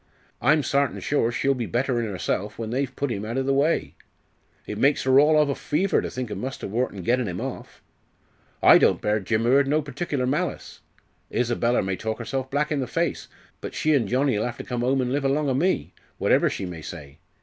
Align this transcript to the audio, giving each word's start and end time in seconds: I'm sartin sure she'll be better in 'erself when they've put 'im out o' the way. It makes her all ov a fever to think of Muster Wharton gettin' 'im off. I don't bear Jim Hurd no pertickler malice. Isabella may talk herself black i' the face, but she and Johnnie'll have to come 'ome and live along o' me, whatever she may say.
I'm 0.41 0.63
sartin 0.63 0.99
sure 0.99 1.31
she'll 1.31 1.53
be 1.53 1.67
better 1.67 1.99
in 1.99 2.07
'erself 2.07 2.57
when 2.57 2.71
they've 2.71 2.95
put 2.95 3.11
'im 3.11 3.23
out 3.23 3.37
o' 3.37 3.43
the 3.43 3.53
way. 3.53 3.93
It 4.65 4.79
makes 4.79 5.03
her 5.03 5.19
all 5.19 5.37
ov 5.37 5.47
a 5.47 5.53
fever 5.53 6.01
to 6.01 6.09
think 6.09 6.31
of 6.31 6.39
Muster 6.39 6.67
Wharton 6.67 7.03
gettin' 7.03 7.27
'im 7.27 7.39
off. 7.39 7.83
I 8.63 8.79
don't 8.79 8.99
bear 8.99 9.19
Jim 9.19 9.43
Hurd 9.43 9.67
no 9.67 9.83
pertickler 9.83 10.27
malice. 10.27 10.79
Isabella 11.31 11.83
may 11.83 11.97
talk 11.97 12.17
herself 12.17 12.49
black 12.49 12.71
i' 12.71 12.75
the 12.77 12.87
face, 12.87 13.27
but 13.61 13.75
she 13.75 13.93
and 13.93 14.07
Johnnie'll 14.07 14.43
have 14.43 14.57
to 14.57 14.63
come 14.63 14.83
'ome 14.83 15.01
and 15.01 15.13
live 15.13 15.23
along 15.25 15.47
o' 15.47 15.53
me, 15.53 15.93
whatever 16.17 16.49
she 16.49 16.65
may 16.65 16.81
say. 16.81 17.19